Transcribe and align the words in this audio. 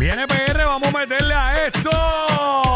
Viene 0.00 0.26
PR, 0.26 0.64
vamos 0.64 0.88
a 0.88 0.98
meterle 0.98 1.34
a 1.34 1.66
esto. 1.66 1.90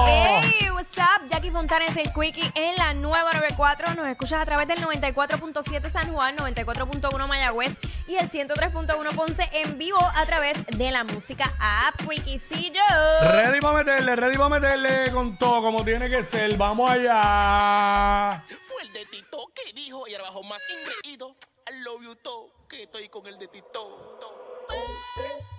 Hey, 0.07 0.69
what's 0.75 0.93
up? 0.99 1.27
Jackie 1.31 1.51
Fontanes 1.51 1.97
y 1.97 2.03
Quickie 2.13 2.53
en 2.55 2.77
la 2.77 2.93
nueva 2.93 3.33
94. 3.33 3.95
Nos 3.95 4.09
escuchas 4.09 4.43
a 4.43 4.45
través 4.45 4.69
del 4.69 4.81
94.7 4.81 5.89
San 5.89 6.13
Juan, 6.13 6.37
94.1 6.37 7.27
Mayagüez 7.27 7.81
y 8.07 8.17
el 8.17 8.29
103.1 8.29 9.15
Ponce 9.15 9.49
en 9.55 9.79
vivo 9.79 10.01
a 10.15 10.27
través 10.27 10.67
de 10.67 10.91
la 10.91 11.05
música 11.05 11.51
app 11.59 11.99
Quickiecillo. 12.07 12.83
Ready 13.23 13.59
para 13.59 13.79
meterle, 13.79 14.17
ready 14.17 14.37
para 14.37 14.61
meterle 14.61 15.11
con 15.11 15.39
todo 15.39 15.63
como 15.63 15.83
tiene 15.83 16.11
que 16.11 16.25
ser. 16.25 16.59
Vamos 16.59 16.91
allá. 16.91 18.45
Fue 18.65 18.83
el 18.83 18.93
de 18.93 19.07
Tito 19.07 19.51
que 19.55 19.73
dijo 19.73 20.07
y 20.07 20.13
ahora 20.13 20.25
bajo 20.25 20.43
más 20.43 20.61
ingreído. 20.69 21.35
I 21.71 21.81
love 21.83 22.03
you 22.03 22.15
todo, 22.17 22.51
que 22.69 22.83
estoy 22.83 23.09
con 23.09 23.27
el 23.27 23.39
de 23.39 23.49
Tito. 23.49 24.44
I 25.17 25.55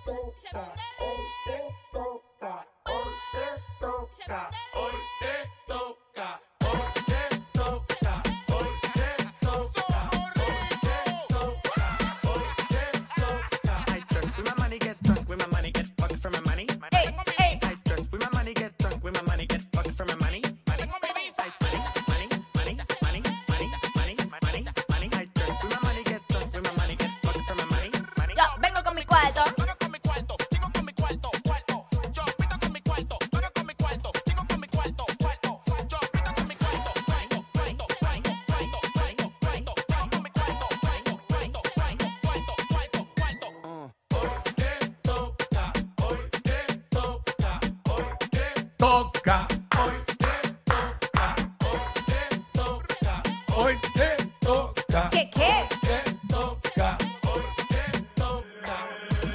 Toca. 48.76 49.46
Hoy 49.78 49.92
te 50.06 50.48
toca. 50.64 51.34
Hoy 51.64 51.80
te 52.06 52.20
toca. 52.52 53.22
Hoy 53.56 53.78
te 53.94 54.16
toca. 54.40 55.10
¿Qué, 55.10 55.30
qué? 55.30 55.68
Te 55.80 56.02
toca. 56.28 56.98
Hoy 57.22 57.42
te 57.68 58.00
toca. 58.14 58.76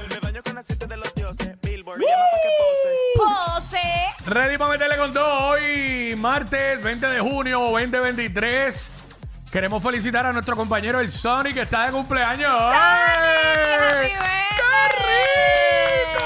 Me 0.10 0.20
baño 0.20 0.42
con 0.44 0.58
aceite 0.58 0.88
de 0.88 0.98
los 0.98 1.14
dioses. 1.16 1.56
Billboard, 1.62 2.00
llama 2.00 2.26
pa' 2.32 2.40
que 2.44 2.50
pose. 2.60 2.90
Pose. 3.56 4.30
Ready 4.30 4.58
para 4.58 4.72
meterle 4.72 4.98
con 4.98 5.14
todo 5.14 5.50
hoy, 5.50 6.16
martes 6.18 6.82
20 6.82 7.08
de 7.08 7.20
junio 7.20 7.60
2023. 7.60 8.92
Queremos 9.52 9.84
felicitar 9.84 10.26
a 10.26 10.32
nuestro 10.32 10.56
compañero 10.56 11.00
el 11.02 11.12
Sonic 11.12 11.56
que 11.56 11.62
está 11.64 11.86
de 11.88 11.92
cumpleaños. 11.92 12.54
hoy. 12.54 12.76
Happy 12.76 14.08
¡Qué 14.56 14.78
rico! 16.16 16.24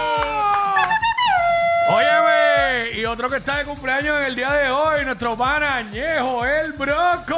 Óyeme, 1.90 2.25
y 2.96 3.06
otro 3.06 3.30
que 3.30 3.38
está 3.38 3.58
de 3.58 3.66
cumpleaños 3.66 4.18
en 4.20 4.26
el 4.26 4.36
día 4.36 4.52
de 4.52 4.70
hoy, 4.70 5.04
nuestro 5.06 5.36
pana 5.38 5.76
Añejo, 5.78 6.46
el 6.46 6.74
Broco. 6.74 7.36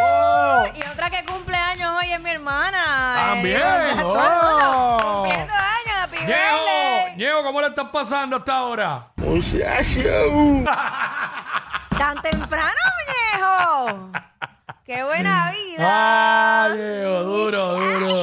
Oh, 0.00 0.64
Y 0.74 0.82
otra 0.90 1.10
que 1.10 1.24
cumple 1.24 1.56
años 1.56 1.90
hoy 2.00 2.12
es 2.12 2.20
mi 2.20 2.30
hermana. 2.30 3.14
También, 3.30 3.60
Eh, 3.60 3.96
todo 4.00 4.14
el 4.14 4.30
mundo 4.30 4.70
oh. 4.70 5.22
Cumpliendo 5.22 5.54
años, 5.54 5.96
happy 6.04 6.16
Ñejo, 6.16 6.26
birthday. 6.28 7.16
Ñejo, 7.16 7.42
¿cómo 7.42 7.60
le 7.60 7.66
estás 7.68 7.88
pasando 7.92 8.36
hasta 8.36 8.56
ahora? 8.56 9.08
Tan 11.98 12.22
temprano, 12.22 12.80
viejo. 13.32 14.08
Qué 14.86 15.04
buena 15.04 15.50
vida. 15.52 15.80
Ah, 15.80 16.68
Ñejo, 16.74 17.22
duro, 17.24 17.74
duro. 17.74 18.16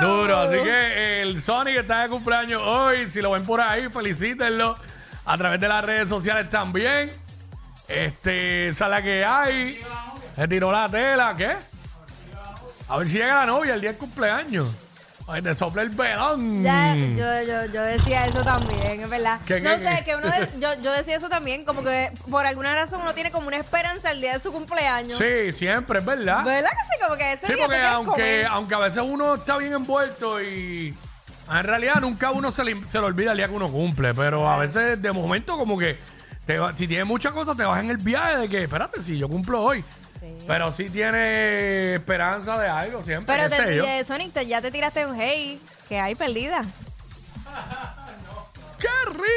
Duro, 0.00 0.38
así 0.40 0.56
que 0.56 1.01
el 1.32 1.40
Sonic 1.42 1.76
está 1.78 2.02
de 2.02 2.08
cumpleaños 2.08 2.60
hoy. 2.64 3.08
Si 3.10 3.20
lo 3.20 3.30
ven 3.32 3.44
por 3.44 3.60
ahí, 3.60 3.88
felicítenlo. 3.88 4.76
A 5.24 5.36
través 5.38 5.60
de 5.60 5.68
las 5.68 5.84
redes 5.84 6.08
sociales 6.08 6.50
también. 6.50 7.10
Este, 7.88 8.68
esa 8.68 8.84
es 8.86 8.90
la 8.90 9.02
que 9.02 9.24
hay. 9.24 9.80
Se 10.36 10.48
tiró 10.48 10.72
la 10.72 10.88
tela, 10.88 11.34
¿qué? 11.36 11.56
A 12.88 12.96
ver 12.98 13.08
si 13.08 13.18
llega 13.18 13.34
la 13.36 13.46
novia 13.46 13.74
el 13.74 13.80
día 13.80 13.90
del 13.90 13.98
cumpleaños. 13.98 14.68
A 15.28 15.34
ver, 15.34 15.42
te 15.44 15.54
sopla 15.54 15.82
el 15.82 15.90
pelón. 15.92 16.64
Ya, 16.64 16.94
yo, 16.96 17.42
yo, 17.46 17.72
yo 17.72 17.82
decía 17.82 18.26
eso 18.26 18.42
también, 18.42 19.00
es 19.02 19.08
verdad. 19.08 19.38
¿Qué, 19.46 19.60
no 19.60 19.70
qué, 19.70 19.78
sé, 19.78 19.94
qué? 19.98 20.04
que 20.04 20.16
uno 20.16 20.26
de- 20.28 20.48
yo, 20.60 20.82
yo 20.82 20.92
decía 20.92 21.16
eso 21.16 21.28
también, 21.28 21.64
como 21.64 21.84
que 21.84 22.10
por 22.28 22.44
alguna 22.44 22.74
razón 22.74 23.00
uno 23.02 23.14
tiene 23.14 23.30
como 23.30 23.46
una 23.46 23.56
esperanza 23.56 24.10
el 24.10 24.20
día 24.20 24.32
de 24.32 24.40
su 24.40 24.50
cumpleaños. 24.50 25.16
Sí, 25.16 25.52
siempre, 25.52 26.00
es 26.00 26.04
verdad. 26.04 26.44
¿Verdad 26.44 26.70
que 26.70 26.76
sí? 26.92 27.02
Como 27.04 27.16
que 27.16 27.32
ese 27.34 27.46
Sí, 27.46 27.54
día 27.54 27.64
porque 27.66 27.80
aunque, 27.82 28.10
comer. 28.10 28.46
aunque 28.46 28.74
a 28.74 28.78
veces 28.78 29.02
uno 29.06 29.34
está 29.36 29.56
bien 29.58 29.72
envuelto 29.74 30.42
y 30.42 30.92
en 31.50 31.64
realidad 31.64 31.96
nunca 32.00 32.30
uno 32.30 32.50
se 32.50 32.64
le, 32.64 32.76
se 32.88 32.98
le 32.98 33.04
olvida 33.04 33.32
el 33.32 33.36
día 33.38 33.48
que 33.48 33.54
uno 33.54 33.68
cumple, 33.68 34.14
pero 34.14 34.48
a 34.48 34.56
veces 34.58 35.00
de 35.00 35.12
momento 35.12 35.56
como 35.58 35.78
que 35.78 35.98
te 36.46 36.58
va- 36.58 36.76
si 36.76 36.86
tienes 36.88 37.06
muchas 37.06 37.32
cosas 37.32 37.56
te 37.56 37.64
vas 37.64 37.80
en 37.80 37.90
el 37.90 37.98
viaje 37.98 38.36
de 38.38 38.48
que, 38.48 38.62
espérate, 38.64 39.02
si 39.02 39.18
yo 39.18 39.28
cumplo 39.28 39.62
hoy. 39.62 39.84
Pero 40.46 40.70
sí 40.72 40.88
tiene 40.88 41.94
esperanza 41.96 42.56
de 42.58 42.68
algo 42.68 43.02
siempre, 43.02 43.34
Pero 43.34 43.48
qué 43.50 43.56
te, 43.56 43.66
sé 43.68 43.76
yo. 43.76 43.84
eh, 43.84 44.04
Sonic, 44.04 44.32
te- 44.32 44.46
ya 44.46 44.60
te 44.62 44.70
tiraste 44.70 45.04
un 45.04 45.20
hey, 45.20 45.60
que 45.88 46.00
hay 46.00 46.14
perdida. 46.14 46.62
¡Qué 48.78 48.88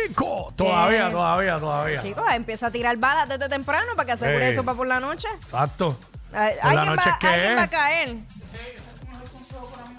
rico! 0.07 0.51
Todavía, 0.55 1.09
todavía, 1.09 1.59
todavía. 1.59 2.01
Chicos, 2.01 2.23
empieza 2.33 2.67
a 2.67 2.72
tirar 2.72 2.97
balas 2.97 3.29
desde 3.29 3.47
temprano 3.47 3.91
para 3.95 4.05
que 4.07 4.11
asegure 4.13 4.47
Sí. 4.47 4.53
eso 4.53 4.63
para 4.63 4.75
por 4.77 4.87
la 4.87 4.99
noche. 4.99 5.27
Exacto. 5.43 5.97
Ay, 6.33 6.53
Por 6.61 6.73
la 6.73 6.81
alguien 6.81 6.95
noche 6.95 7.09
va, 7.09 7.13
es 7.13 7.19
que 7.19 7.27
alguien 7.27 7.51
es. 7.51 7.57
va 7.57 7.63
a 7.63 7.67
caer. 7.69 8.16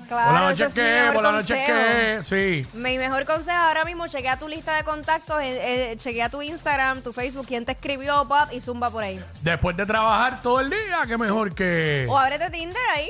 Claro, 0.06 0.30
por 0.30 0.34
la 0.34 0.48
noche 0.48 0.64
ese 0.64 0.66
es 0.66 0.76
mi 0.76 0.82
que, 0.82 1.00
mejor 1.00 1.14
por 1.14 1.22
la 1.22 1.32
noche 1.32 1.54
consejo. 1.54 1.72
que, 1.76 2.22
sí. 2.22 2.66
Mi 2.74 2.98
mejor 2.98 3.24
consejo 3.24 3.58
ahora 3.58 3.84
mismo, 3.84 4.06
chequea 4.06 4.38
tu 4.38 4.48
lista 4.48 4.76
de 4.76 4.84
contactos, 4.84 5.42
eh, 5.42 5.92
eh, 5.92 5.96
chequea 5.96 6.28
tu 6.28 6.42
Instagram, 6.42 7.02
tu 7.02 7.12
Facebook, 7.12 7.46
quién 7.46 7.64
te 7.64 7.72
escribió, 7.72 8.26
pop, 8.28 8.48
y 8.52 8.60
zumba 8.60 8.90
por 8.90 9.02
ahí. 9.04 9.22
Después 9.42 9.76
de 9.76 9.84
trabajar 9.86 10.42
todo 10.42 10.60
el 10.60 10.70
día, 10.70 11.02
qué 11.06 11.18
mejor 11.18 11.54
que 11.54 12.06
O 12.08 12.18
ábrete 12.18 12.50
Tinder 12.50 12.82
ahí. 12.94 13.08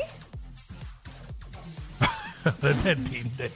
desde 2.63 2.97
Tinder. 2.97 3.51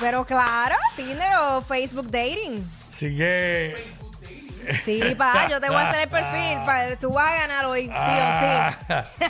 Pero 0.00 0.24
claro, 0.24 0.76
Tinder 0.96 1.28
o 1.40 1.60
Facebook 1.62 2.10
Dating. 2.10 2.68
Así 2.90 3.14
que 3.16 3.76
Sí, 4.82 5.14
pa, 5.16 5.48
yo 5.48 5.60
te 5.60 5.68
voy 5.68 5.76
a 5.78 5.88
hacer 5.90 6.02
el 6.02 6.08
perfil, 6.08 6.58
pa, 6.64 6.96
tú 7.00 7.12
vas 7.12 7.28
a 7.32 7.34
ganar 7.36 7.64
hoy, 7.66 7.82
sí 7.86 7.90
Ah. 7.96 8.74
o 8.88 9.02
sí. 9.18 9.24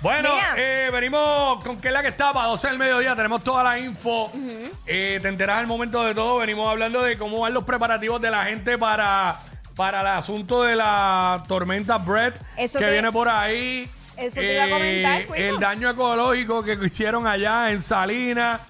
Bueno, 0.00 0.34
Mira. 0.34 0.54
eh, 0.56 0.90
venimos 0.92 1.64
con 1.64 1.80
que 1.80 1.88
es 1.88 1.94
la 1.94 2.02
que 2.02 2.08
está 2.08 2.32
para 2.32 2.46
12 2.48 2.68
del 2.68 2.78
mediodía. 2.78 3.14
Tenemos 3.16 3.42
toda 3.42 3.62
la 3.64 3.78
info. 3.78 4.30
Eh, 4.86 5.18
te 5.22 5.28
enteras 5.28 5.58
al 5.58 5.66
momento 5.66 6.04
de 6.04 6.14
todo. 6.14 6.36
Venimos 6.38 6.70
hablando 6.70 7.02
de 7.02 7.16
cómo 7.18 7.40
van 7.40 7.54
los 7.54 7.64
preparativos 7.64 8.20
de 8.20 8.30
la 8.30 8.44
gente 8.44 8.78
para, 8.78 9.36
para 9.74 10.02
el 10.02 10.06
asunto 10.08 10.62
de 10.62 10.76
la 10.76 11.42
tormenta 11.48 11.98
Brett 11.98 12.40
Eso 12.56 12.78
que 12.78 12.84
te- 12.84 12.92
viene 12.92 13.10
por 13.10 13.28
ahí. 13.28 13.90
Eh, 14.16 14.26
Eso 14.26 14.36
te 14.40 14.54
iba 14.54 14.64
a 14.64 14.68
comentar, 14.70 15.26
Cuico. 15.26 15.44
El 15.44 15.58
daño 15.60 15.90
ecológico 15.90 16.62
que 16.62 16.78
hicieron 16.84 17.26
allá 17.26 17.70
en 17.70 17.82
Salinas. 17.82 18.60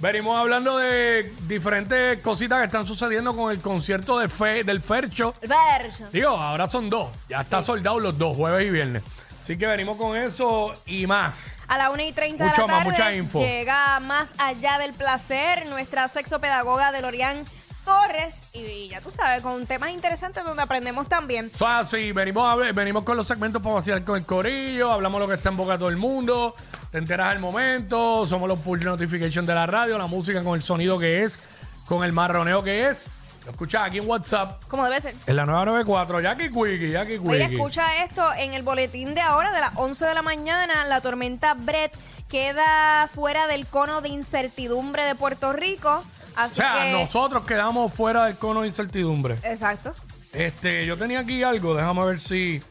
Venimos 0.00 0.38
hablando 0.40 0.78
de 0.78 1.32
diferentes 1.46 2.18
cositas 2.20 2.58
que 2.60 2.64
están 2.66 2.86
sucediendo 2.86 3.34
con 3.36 3.50
el 3.52 3.60
concierto 3.60 4.18
de 4.18 4.28
Fe- 4.28 4.64
del 4.64 4.80
Fercho. 4.82 5.34
Verso. 5.42 6.08
Digo, 6.12 6.28
ahora 6.30 6.66
son 6.66 6.88
dos. 6.88 7.10
Ya 7.28 7.40
está 7.42 7.60
soldado 7.62 7.98
los 8.00 8.16
dos, 8.16 8.36
jueves 8.36 8.66
y 8.66 8.70
viernes. 8.70 9.02
Así 9.42 9.56
que 9.56 9.66
venimos 9.66 9.96
con 9.96 10.14
eso 10.16 10.72
y 10.84 11.06
más. 11.06 11.58
A 11.68 11.78
la 11.78 11.90
1 11.90 12.02
y 12.02 12.12
30 12.12 12.44
Mucho 12.44 12.62
de 12.62 12.68
la 12.68 12.74
más, 12.74 12.84
tarde 12.84 12.90
mucha 12.90 13.14
info. 13.14 13.38
llega 13.40 13.98
más 14.00 14.34
allá 14.36 14.78
del 14.78 14.92
placer 14.92 15.64
nuestra 15.66 16.06
sexopedagoga 16.08 16.92
de 16.92 17.00
Lorian 17.00 17.44
Torres 17.88 18.48
y 18.52 18.88
ya 18.88 19.00
tú 19.00 19.10
sabes, 19.10 19.42
con 19.42 19.64
temas 19.66 19.90
interesantes 19.92 20.44
donde 20.44 20.62
aprendemos 20.62 21.08
también. 21.08 21.50
Es 21.54 21.62
así, 21.62 22.12
venimos, 22.12 22.46
a 22.52 22.54
ver- 22.54 22.74
venimos 22.74 23.02
con 23.02 23.16
los 23.16 23.26
segmentos 23.26 23.62
para 23.62 23.76
vaciar 23.76 24.04
con 24.04 24.16
el 24.18 24.26
corillo, 24.26 24.92
hablamos 24.92 25.18
lo 25.20 25.26
que 25.26 25.34
está 25.34 25.48
en 25.48 25.56
boca 25.56 25.72
de 25.72 25.78
todo 25.78 25.88
el 25.88 25.96
mundo, 25.96 26.54
te 26.92 26.98
enteras 26.98 27.30
al 27.32 27.38
momento, 27.38 28.26
somos 28.26 28.46
los 28.46 28.58
push 28.58 28.82
notification 28.84 29.46
de 29.46 29.54
la 29.54 29.64
radio, 29.66 29.96
la 29.96 30.06
música 30.06 30.42
con 30.42 30.54
el 30.54 30.62
sonido 30.62 30.98
que 30.98 31.24
es, 31.24 31.40
con 31.86 32.04
el 32.04 32.12
marroneo 32.12 32.62
que 32.62 32.88
es. 32.90 33.06
Lo 33.46 33.52
escuchas 33.52 33.84
aquí 33.84 33.96
en 33.96 34.06
WhatsApp, 34.06 34.62
Como 34.68 34.84
debe 34.84 35.00
ser. 35.00 35.14
en 35.26 35.36
la 35.36 35.46
994, 35.46 36.20
Jackie 36.20 36.50
Quickie, 36.50 36.90
Jackie 36.90 37.18
Mira, 37.20 37.46
Quickie. 37.46 37.56
escucha 37.56 38.04
esto 38.04 38.22
en 38.36 38.52
el 38.52 38.62
boletín 38.62 39.14
de 39.14 39.22
ahora 39.22 39.50
de 39.52 39.60
las 39.60 39.70
11 39.76 40.04
de 40.04 40.12
la 40.14 40.20
mañana. 40.20 40.84
La 40.84 41.00
tormenta 41.00 41.54
Brett 41.54 41.96
queda 42.28 43.08
fuera 43.08 43.46
del 43.46 43.66
cono 43.66 44.02
de 44.02 44.10
incertidumbre 44.10 45.04
de 45.04 45.14
Puerto 45.14 45.54
Rico. 45.54 46.04
O 46.38 46.48
sea, 46.48 46.84
que. 46.84 46.92
nosotros 46.92 47.44
quedamos 47.44 47.92
fuera 47.92 48.26
del 48.26 48.36
cono 48.36 48.62
de 48.62 48.68
incertidumbre. 48.68 49.36
Exacto. 49.42 49.94
Este, 50.32 50.86
yo 50.86 50.96
tenía 50.96 51.20
aquí 51.20 51.42
algo, 51.42 51.74
déjame 51.74 52.04
ver 52.04 52.20
si, 52.20 52.62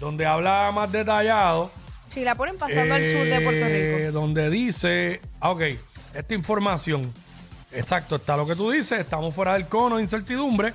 donde 0.00 0.24
habla 0.24 0.70
más 0.72 0.90
detallado. 0.90 1.70
Si 2.08 2.24
la 2.24 2.34
ponen 2.34 2.56
pasando 2.56 2.94
al 2.94 3.04
sur 3.04 3.24
de 3.24 3.40
Puerto 3.40 3.66
eh, 3.66 3.98
Rico. 3.98 4.12
Donde 4.12 4.50
dice, 4.50 5.20
ah, 5.40 5.50
ok, 5.50 5.62
esta 6.14 6.34
información. 6.34 7.12
Exacto, 7.72 8.16
está 8.16 8.36
lo 8.36 8.46
que 8.46 8.54
tú 8.54 8.70
dices, 8.70 9.00
estamos 9.00 9.34
fuera 9.34 9.54
del 9.54 9.66
cono 9.66 9.96
de 9.96 10.02
incertidumbre. 10.02 10.72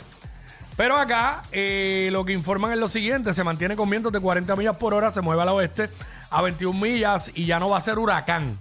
Pero 0.75 0.95
acá 0.95 1.41
eh, 1.51 2.09
lo 2.11 2.23
que 2.23 2.33
informan 2.33 2.71
es 2.71 2.77
lo 2.77 2.87
siguiente, 2.87 3.33
se 3.33 3.43
mantiene 3.43 3.75
con 3.75 3.89
vientos 3.89 4.11
de 4.11 4.19
40 4.19 4.55
millas 4.55 4.77
por 4.77 4.93
hora, 4.93 5.09
se 5.09 5.21
mueve 5.21 5.41
al 5.41 5.49
oeste 5.49 5.89
a 6.29 6.41
21 6.41 6.79
millas 6.79 7.31
y 7.33 7.45
ya 7.45 7.59
no 7.59 7.69
va 7.69 7.77
a 7.77 7.81
ser 7.81 7.97
huracán. 7.97 8.59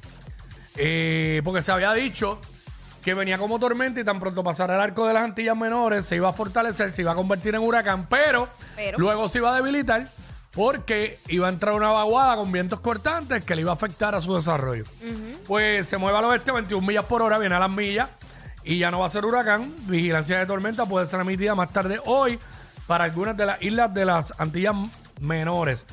Eh, 0.76 1.42
porque 1.44 1.62
se 1.62 1.72
había 1.72 1.92
dicho 1.92 2.38
que 3.06 3.14
venía 3.14 3.38
como 3.38 3.60
tormenta 3.60 4.00
y 4.00 4.04
tan 4.04 4.18
pronto 4.18 4.42
pasara 4.42 4.74
el 4.74 4.80
arco 4.80 5.06
de 5.06 5.14
las 5.14 5.22
Antillas 5.22 5.56
Menores 5.56 6.04
se 6.04 6.16
iba 6.16 6.28
a 6.28 6.32
fortalecer, 6.32 6.92
se 6.92 7.02
iba 7.02 7.12
a 7.12 7.14
convertir 7.14 7.54
en 7.54 7.60
huracán, 7.60 8.08
pero, 8.08 8.48
Pero. 8.74 8.98
luego 8.98 9.28
se 9.28 9.38
iba 9.38 9.54
a 9.54 9.62
debilitar 9.62 10.08
porque 10.50 11.20
iba 11.28 11.46
a 11.46 11.50
entrar 11.50 11.74
una 11.74 11.92
vaguada 11.92 12.34
con 12.34 12.50
vientos 12.50 12.80
cortantes 12.80 13.44
que 13.44 13.54
le 13.54 13.60
iba 13.60 13.70
a 13.70 13.74
afectar 13.74 14.16
a 14.16 14.20
su 14.20 14.34
desarrollo. 14.34 14.82
Pues 15.46 15.86
se 15.86 15.98
mueve 15.98 16.18
al 16.18 16.24
oeste 16.24 16.50
21 16.50 16.84
millas 16.84 17.04
por 17.04 17.22
hora, 17.22 17.38
viene 17.38 17.54
a 17.54 17.60
las 17.60 17.70
millas 17.70 18.10
y 18.64 18.78
ya 18.78 18.90
no 18.90 18.98
va 18.98 19.06
a 19.06 19.10
ser 19.10 19.24
huracán. 19.24 19.72
Vigilancia 19.86 20.40
de 20.40 20.46
tormenta 20.46 20.84
puede 20.84 21.06
ser 21.06 21.20
emitida 21.20 21.54
más 21.54 21.72
tarde 21.72 22.00
hoy 22.06 22.40
para 22.88 23.04
algunas 23.04 23.36
de 23.36 23.46
las 23.46 23.62
islas 23.62 23.94
de 23.94 24.04
las 24.04 24.34
Antillas 24.36 24.74
Menores. 25.20 25.86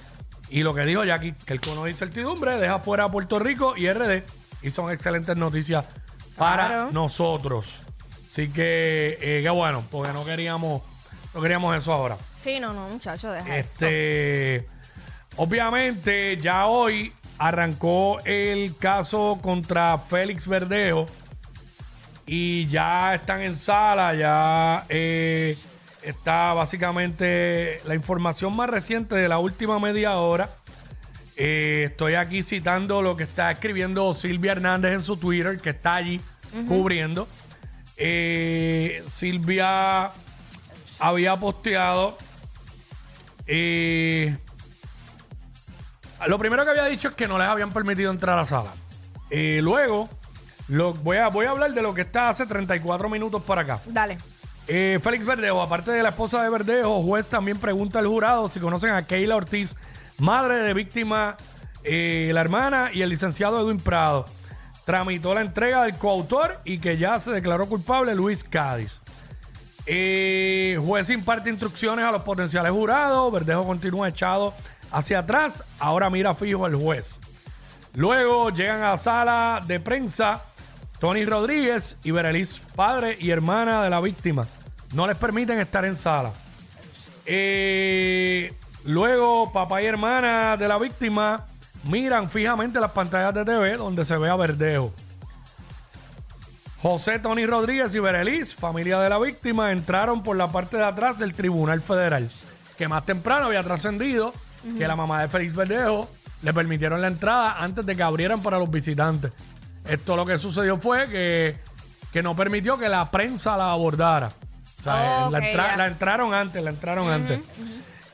Y 0.50 0.64
lo 0.64 0.74
que 0.74 0.84
dijo 0.84 1.04
Jackie, 1.04 1.36
que 1.46 1.54
el 1.54 1.62
cono 1.62 1.84
de 1.84 1.92
incertidumbre 1.92 2.58
deja 2.58 2.80
fuera 2.80 3.04
a 3.04 3.12
Puerto 3.12 3.38
Rico 3.38 3.78
y 3.78 3.88
RD. 3.88 4.24
Y 4.64 4.72
son 4.72 4.92
excelentes 4.92 5.38
noticias 5.38 5.86
para 6.38 6.68
Claro. 6.68 6.92
nosotros. 6.92 7.84
Así 8.30 8.50
que, 8.50 9.18
eh, 9.22 9.42
qué 9.44 9.50
bueno, 9.50 9.84
porque 9.92 10.12
no 10.14 10.26
queríamos, 10.26 10.82
no 11.34 11.42
queríamos 11.42 11.76
eso 11.78 11.94
ahora. 11.94 12.18
Sí, 12.40 12.60
no, 12.60 12.74
no, 12.74 12.88
muchacho, 12.90 13.32
deja 13.32 13.58
eso. 13.58 13.86
Este, 13.86 14.68
obviamente, 15.38 16.38
ya 16.38 16.66
hoy 16.66 17.14
arrancó 17.38 18.20
el 18.26 18.76
caso 18.78 19.40
contra 19.42 19.98
Félix 20.00 20.48
Verdejo 20.48 21.06
y 22.26 22.68
ya 22.68 23.14
están 23.16 23.42
en 23.42 23.56
sala, 23.56 24.14
ya 24.16 24.86
eh, 24.90 25.58
está 26.02 26.54
básicamente 26.54 27.82
la 27.86 27.96
información 27.96 28.56
más 28.56 28.70
reciente 28.70 29.16
de 29.16 29.28
la 29.28 29.40
última 29.40 29.78
media 29.80 30.16
hora. 30.18 30.50
Eh, 31.36 31.88
estoy 31.90 32.14
aquí 32.14 32.44
citando 32.44 33.02
lo 33.02 33.18
que 33.18 33.24
está 33.24 33.52
escribiendo 33.52 34.14
Silvia 34.14 34.52
Hernández 34.52 34.94
en 34.94 35.02
su 35.02 35.18
Twitter, 35.18 35.60
que 35.60 35.72
está 35.72 35.96
allí 35.96 36.22
cubriendo. 36.68 37.28
Eh, 37.98 39.04
Silvia 39.08 40.12
había 41.00 41.36
posteado 41.38 42.18
eh, 43.46 44.38
lo 46.28 46.40
primero 46.40 46.64
que 46.64 46.72
había 46.72 46.86
dicho 46.86 47.10
es 47.10 47.16
que 47.16 47.28
no 47.28 47.38
les 47.38 47.48
habían 47.48 47.74
permitido 47.74 48.12
entrar 48.12 48.38
a 48.38 48.42
la 48.42 48.48
sala. 48.48 48.74
Luego, 49.62 50.10
lo, 50.68 50.94
voy, 50.94 51.18
a, 51.18 51.28
voy 51.30 51.48
a 51.48 51.50
hablar 51.50 51.74
de 51.74 51.82
lo 51.82 51.94
que 51.94 52.02
está 52.02 52.30
hace 52.30 52.46
34 52.46 53.10
minutos 53.10 53.42
para 53.44 53.62
acá. 53.62 53.80
Dale. 53.88 54.18
Félix 54.66 55.26
Verdejo, 55.26 55.62
aparte 55.62 55.92
de 55.92 56.02
la 56.04 56.10
esposa 56.10 56.42
de 56.42 56.50
Verdejo, 56.50 57.02
juez 57.02 57.28
también 57.28 57.58
pregunta 57.58 58.00
al 58.00 58.08
jurado 58.08 58.50
si 58.50 58.62
conocen 58.62 58.92
a 58.92 59.06
Keila 59.06 59.36
Ortiz, 59.36 59.76
madre 60.20 60.56
de 60.60 60.74
víctima, 60.74 61.38
eh, 61.84 62.32
la 62.34 62.42
hermana 62.42 62.92
y 62.94 63.02
el 63.02 63.10
licenciado 63.10 63.60
Edwin 63.62 63.80
Prado. 63.80 64.26
Tramitó 64.86 65.34
la 65.34 65.42
entrega 65.42 65.84
del 65.84 65.96
coautor 65.96 66.60
y 66.66 66.80
que 66.80 66.98
ya 66.98 67.20
se 67.20 67.32
declaró 67.32 67.68
culpable 67.68 68.16
Luis 68.16 68.44
Cádiz. 68.44 69.02
Eh, 69.86 70.80
juez 70.86 71.10
imparte 71.10 71.50
instrucciones 71.50 72.06
a 72.06 72.12
los 72.12 72.22
potenciales 72.22 72.72
jurados. 72.72 73.32
Verdejo 73.32 73.66
continúa 73.66 74.10
echado 74.10 74.54
hacia 74.92 75.20
atrás. 75.20 75.64
Ahora 75.80 76.10
mira 76.10 76.34
fijo 76.34 76.68
el 76.68 76.76
juez. 76.76 77.20
Luego 77.94 78.50
llegan 78.50 78.82
a 78.82 78.92
la 78.92 78.98
sala 78.98 79.62
de 79.66 79.80
prensa 79.80 80.42
Tony 81.00 81.26
Rodríguez 81.26 81.98
y 82.04 82.12
Berelis, 82.12 82.60
padre 82.76 83.18
y 83.20 83.30
hermana 83.30 83.84
de 83.84 83.90
la 83.90 84.00
víctima. 84.00 84.48
No 84.94 85.06
les 85.06 85.18
permiten 85.18 85.60
estar 85.60 85.86
en 85.86 85.96
sala. 85.96 86.32
Eh, 87.26 88.54
luego, 88.86 89.52
papá 89.52 89.82
y 89.82 89.86
hermana 89.86 90.58
de 90.58 90.68
la 90.68 90.78
víctima 90.78 91.46
miran 91.84 92.30
fijamente 92.30 92.80
las 92.80 92.92
pantallas 92.92 93.34
de 93.34 93.46
TV 93.46 93.78
donde 93.78 94.06
se 94.06 94.18
ve 94.18 94.30
a 94.30 94.36
Verdejo. 94.36 94.94
José 96.82 97.20
Tony 97.20 97.46
Rodríguez 97.46 97.96
y 97.96 98.00
Berelis, 98.00 98.56
familia 98.56 99.00
de 99.00 99.10
la 99.10 99.18
víctima, 99.18 99.72
entraron 99.72 100.22
por 100.22 100.36
la 100.36 100.50
parte 100.52 100.76
de 100.78 100.84
atrás 100.84 101.18
del 101.18 101.34
Tribunal 101.34 101.82
Federal, 101.82 102.30
que 102.78 102.88
más 102.90 103.06
temprano 103.06 103.46
había 103.46 103.64
trascendido 103.64 104.34
que 104.78 104.88
la 104.88 104.96
mamá 104.96 105.22
de 105.22 105.30
Félix 105.30 105.56
Verdejo 105.56 106.10
le 106.42 106.54
permitieron 106.54 107.00
la 107.02 107.08
entrada 107.08 107.56
antes 107.64 107.86
de 107.86 107.96
que 107.96 108.04
abrieran 108.04 108.42
para 108.42 108.60
los 108.60 108.70
visitantes. 108.70 109.32
Esto 109.88 110.16
lo 110.18 110.26
que 110.26 110.38
sucedió 110.38 110.78
fue 110.78 111.08
que, 111.08 111.58
que 112.12 112.22
no 112.24 112.36
permitió 112.36 112.78
que 112.78 112.90
la 112.90 113.10
prensa 113.12 113.56
la 113.56 113.72
abordara. 113.72 114.32
O 114.80 114.84
sea, 114.84 115.26
Ok, 115.28 115.32
la, 115.32 115.38
entra- 115.40 115.68
ya. 115.72 115.78
la 115.78 115.88
entraron 115.88 116.34
antes, 116.34 116.62
la 116.64 116.70
entraron 116.70 117.10
antes. 117.10 117.40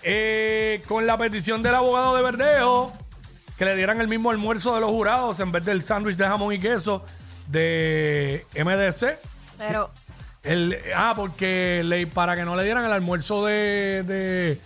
Eh, 0.04 0.82
con 0.88 1.06
la 1.06 1.18
petición 1.18 1.62
del 1.62 1.76
abogado 1.76 2.16
de 2.16 2.22
Verdejo, 2.22 2.94
que 3.58 3.66
le 3.66 3.76
dieran 3.76 4.00
el 4.00 4.08
mismo 4.08 4.30
almuerzo 4.32 4.74
de 4.76 4.82
los 4.82 4.90
jurados 4.90 5.40
en 5.40 5.52
vez 5.52 5.66
del 5.66 5.84
sándwich 5.84 6.16
de 6.16 6.26
jamón 6.26 6.54
y 6.54 6.60
queso 6.60 7.04
de 7.48 8.46
MDC. 8.56 9.18
Pero, 9.58 9.92
El, 10.44 10.78
ah, 10.96 11.14
porque 11.16 11.82
le, 11.84 12.08
para 12.08 12.36
que 12.38 12.46
no 12.46 12.56
le 12.56 12.64
dieran 12.64 12.86
el 12.86 12.94
almuerzo 12.94 13.46
de, 13.46 14.04
de 14.04 14.62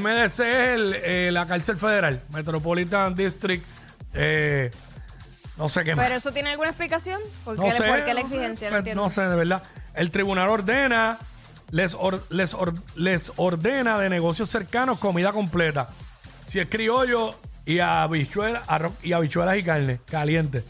MDC 0.00 0.24
es 0.24 0.40
el, 0.40 0.96
eh, 1.02 1.30
la 1.32 1.46
cárcel 1.46 1.76
federal, 1.78 2.20
Metropolitan 2.34 3.14
District, 3.14 3.64
eh, 4.12 4.70
no 5.56 5.70
sé 5.70 5.82
qué 5.84 5.94
más. 5.94 6.04
pero 6.04 6.16
eso 6.18 6.30
tiene 6.32 6.50
alguna 6.50 6.68
explicación? 6.68 7.20
¿Por 7.44 7.56
qué, 7.56 7.62
No 7.68 7.74
sé, 7.74 7.84
por 7.84 8.04
qué 8.04 8.12
la 8.12 8.20
no 8.20 8.28
sé, 8.28 8.34
exigencia? 8.34 8.68
No 8.68 8.72
pues, 8.72 8.78
entiendo. 8.80 9.02
no 9.04 9.10
sé, 9.10 9.22
de 9.22 9.36
verdad. 9.36 9.62
El 9.94 10.10
tribunal 10.10 10.50
ordena, 10.50 11.18
les, 11.70 11.94
or- 11.94 12.22
les, 12.30 12.54
or- 12.54 12.74
les 12.96 13.32
ordena 13.36 13.98
de 13.98 14.08
negocios 14.10 14.48
cercanos 14.50 14.98
comida 14.98 15.32
completa. 15.32 15.88
Si 16.46 16.58
es 16.60 16.68
criollo 16.68 17.34
y 17.66 17.78
habichuelas, 17.80 18.66
arroz- 18.68 18.94
y 19.02 19.12
habichuelas 19.12 19.56
y 19.58 19.62
carne 19.62 20.00
caliente. 20.10 20.64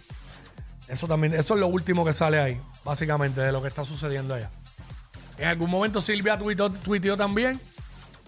Eso 0.89 1.07
también, 1.07 1.35
eso 1.35 1.55
es 1.55 1.61
lo 1.61 1.69
último 1.69 2.05
que 2.05 2.13
sale 2.13 2.41
ahí, 2.41 2.61
básicamente, 2.85 3.41
de 3.41 3.53
lo 3.53 3.61
que 3.63 3.69
está 3.69 3.85
sucediendo 3.85 4.35
allá. 4.35 4.51
En 5.37 5.49
algún 5.49 5.71
momento 5.71 6.01
Silvia 6.01 6.37
tuiteó, 6.39 6.71
tuiteó 6.71 7.17
también 7.17 7.61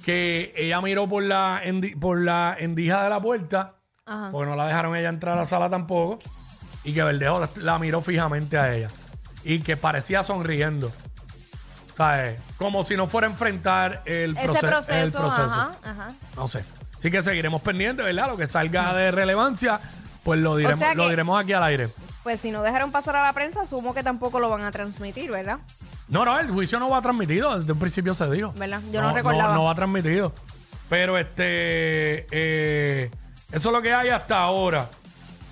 que 0.04 0.52
ella 0.56 0.80
miró 0.80 1.08
por 1.08 1.22
la, 1.22 1.62
endi- 1.64 1.98
por 1.98 2.20
la 2.20 2.56
endija 2.58 3.02
de 3.04 3.10
la 3.10 3.20
puerta, 3.20 3.74
Ajá. 4.06 4.30
porque 4.30 4.48
no 4.50 4.56
la 4.56 4.66
dejaron 4.66 4.94
ella 4.94 5.08
entrar 5.08 5.36
a 5.36 5.40
la 5.40 5.46
sala 5.46 5.68
tampoco, 5.68 6.18
y 6.84 6.92
que 6.94 7.02
Verdejo 7.02 7.40
la, 7.40 7.48
la 7.56 7.78
miró 7.78 8.00
fijamente 8.00 8.56
a 8.58 8.74
ella. 8.74 8.88
Y 9.42 9.60
que 9.60 9.76
parecía 9.76 10.22
sonriendo. 10.22 10.92
¿Sabes? 12.00 12.38
Como 12.56 12.82
si 12.82 12.96
no 12.96 13.06
fuera 13.06 13.26
a 13.26 13.30
enfrentar 13.30 14.02
el, 14.06 14.36
Ese 14.38 14.48
proce- 14.48 14.60
proceso, 14.68 14.94
el 14.94 15.12
proceso. 15.12 15.42
ajá, 15.44 15.72
ajá. 15.84 16.08
No 16.34 16.48
sé. 16.48 16.64
Así 16.96 17.10
que 17.10 17.22
seguiremos 17.22 17.60
pendientes, 17.60 18.04
¿verdad? 18.06 18.28
Lo 18.28 18.36
que 18.38 18.46
salga 18.46 18.94
de 18.94 19.10
relevancia, 19.10 19.80
pues 20.22 20.40
lo 20.40 20.56
diremos, 20.56 20.78
sea 20.78 20.94
lo 20.94 21.04
que- 21.04 21.10
diremos 21.10 21.38
aquí 21.38 21.52
al 21.52 21.62
aire. 21.64 21.88
Pues 22.22 22.40
si 22.40 22.50
no 22.50 22.62
dejaron 22.62 22.90
pasar 22.90 23.16
a 23.16 23.22
la 23.22 23.32
prensa, 23.34 23.62
asumo 23.62 23.92
que 23.92 24.02
tampoco 24.02 24.40
lo 24.40 24.48
van 24.48 24.62
a 24.62 24.70
transmitir, 24.70 25.30
¿verdad? 25.30 25.58
No, 26.08 26.24
no, 26.24 26.38
el 26.38 26.50
juicio 26.50 26.78
no 26.78 26.88
va 26.88 27.00
transmitido, 27.02 27.58
desde 27.58 27.72
un 27.72 27.78
principio 27.78 28.14
se 28.14 28.30
dijo. 28.30 28.52
¿Verdad? 28.56 28.80
Yo 28.92 29.00
no 29.02 29.12
recordaba. 29.14 29.54
No, 29.54 29.64
va 29.64 29.74
transmitido. 29.74 30.32
Pero 30.88 31.16
este, 31.18 32.26
eh, 32.30 33.10
eso 33.52 33.68
es 33.68 33.72
lo 33.74 33.80
que 33.82 33.92
hay 33.94 34.08
hasta 34.08 34.38
ahora. 34.40 34.88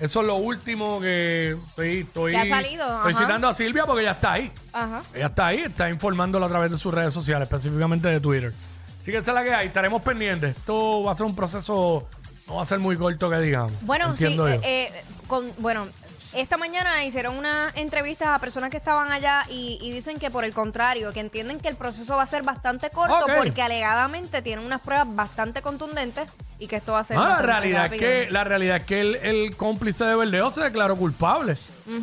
Eso 0.01 0.21
es 0.21 0.27
lo 0.27 0.37
último 0.37 1.01
que 1.01 1.57
estoy, 1.67 2.01
estoy, 2.01 2.33
Que 2.33 2.39
ha 2.39 2.47
salido, 2.47 2.85
estoy 2.85 3.13
ajá. 3.13 3.21
citando 3.21 3.49
a 3.49 3.55
Silvia 3.55 3.85
porque 3.85 4.03
ella 4.03 4.13
está 4.13 4.33
ahí. 4.35 4.53
Ajá. 4.73 5.03
Ella 5.13 5.27
está 5.27 5.47
ahí, 5.47 5.59
está 5.61 5.89
informándolo 5.89 6.47
a 6.47 6.49
través 6.49 6.71
de 6.71 6.77
sus 6.77 6.95
redes 6.95 7.13
sociales, 7.13 7.49
específicamente 7.49 8.07
de 8.09 8.21
Twitter. 8.21 8.53
Así 9.01 9.11
que 9.11 9.19
esa 9.19 9.33
es 9.33 9.35
la 9.35 9.43
que 9.43 9.55
hay, 9.55 9.67
estaremos 9.67 10.03
pendientes. 10.03 10.57
Esto 10.57 11.03
va 11.03 11.13
a 11.13 11.15
ser 11.17 11.27
un 11.27 11.35
proceso, 11.35 12.07
no 12.47 12.55
va 12.57 12.63
a 12.63 12.65
ser 12.65 12.79
muy 12.79 12.97
corto 12.97 13.29
que 13.29 13.39
digamos. 13.41 13.73
Bueno, 13.81 14.15
sí, 14.15 14.27
eh, 14.39 14.61
eh, 14.63 15.05
con, 15.27 15.51
bueno, 15.59 15.89
esta 16.33 16.57
mañana 16.57 17.05
hicieron 17.05 17.37
una 17.37 17.73
entrevista 17.75 18.35
a 18.35 18.39
personas 18.39 18.71
que 18.71 18.77
estaban 18.77 19.11
allá 19.11 19.45
y, 19.51 19.79
y 19.83 19.91
dicen 19.91 20.19
que 20.19 20.31
por 20.31 20.45
el 20.45 20.53
contrario, 20.53 21.13
que 21.13 21.21
entienden 21.21 21.59
que 21.59 21.69
el 21.69 21.77
proceso 21.77 22.17
va 22.17 22.23
a 22.23 22.27
ser 22.27 22.45
bastante 22.45 22.91
corto 22.91 23.27
porque 23.37 23.63
alegadamente 23.63 24.43
tienen 24.43 24.65
unas 24.65 24.81
pruebas 24.81 25.09
bastante 25.11 25.61
contundentes 25.61 26.29
y 26.59 26.67
que 26.67 26.77
esto 26.77 26.93
va 26.93 27.01
a 27.01 27.05
ser 27.05 27.17
Ah, 27.17 27.37
la 27.41 27.43
realidad 27.43 27.93
es 27.93 28.01
que 28.01 28.31
la 28.31 28.45
realidad 28.45 28.77
es 28.79 28.83
que 28.85 29.01
el, 29.01 29.15
el 29.17 29.57
cómplice 29.57 30.05
de 30.05 30.17
Verdejo 30.17 30.51
se 30.51 30.63
declaró 30.63 30.97
culpable. 30.97 31.57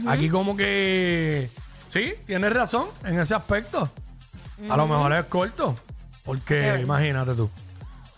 Aquí 0.08 0.30
como 0.30 0.58
que 0.58 1.50
sí, 1.90 2.14
tienes 2.26 2.52
razón 2.52 2.88
en 3.04 3.20
ese 3.20 3.36
aspecto. 3.36 3.90
A 4.70 4.78
lo 4.78 4.88
mejor 4.88 5.14
es 5.14 5.26
corto, 5.26 5.78
porque 6.24 6.80
imagínate 6.82 7.34
tú. 7.36 7.50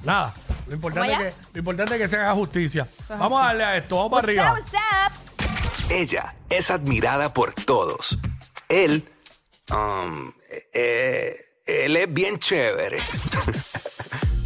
Nada, 0.04 0.34
lo 0.68 0.76
importante, 0.76 1.12
es 1.12 1.18
que, 1.34 1.42
lo 1.54 1.60
importante 1.60 1.96
es 1.96 2.02
que 2.02 2.08
se 2.08 2.18
haga 2.18 2.34
justicia. 2.34 2.88
Vamos 3.10 3.34
así. 3.34 3.42
a 3.42 3.46
darle 3.48 3.64
a 3.64 3.78
esto, 3.78 3.96
vamos 3.96 4.12
para 4.12 4.28
What's 4.28 4.30
arriba. 4.30 4.52
up, 4.52 4.60
what's 4.60 4.74
up? 4.74 5.92
Ella 5.92 6.36
es 6.50 6.70
admirada 6.70 7.34
por 7.34 7.54
todos. 7.54 8.18
Él, 8.70 9.10
um, 9.72 10.32
eh, 10.74 11.36
él 11.66 11.96
es 11.98 12.14
bien 12.14 12.38
chévere. 12.38 12.98